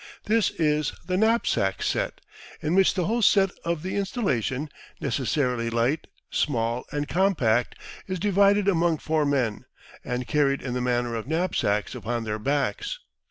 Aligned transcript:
This 0.23 0.49
is 0.57 0.93
the 1.05 1.15
"knapsack" 1.15 1.83
set, 1.83 2.21
in 2.59 2.73
which 2.73 2.95
the 2.95 3.05
whole 3.05 3.21
of 3.63 3.83
the 3.83 3.97
installation, 3.97 4.69
necessarily 4.99 5.69
light, 5.69 6.07
small, 6.31 6.85
and 6.91 7.07
compact, 7.07 7.75
is 8.07 8.17
divided 8.17 8.67
among 8.67 8.97
four 8.97 9.27
men, 9.27 9.65
and 10.03 10.25
carried 10.25 10.63
in 10.63 10.73
the 10.73 10.81
manner 10.81 11.13
of 11.13 11.27
knapsacks 11.27 11.93
upon 11.93 12.23
their 12.23 12.39
backs. 12.39 12.97